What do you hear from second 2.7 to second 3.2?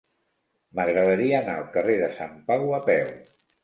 a peu.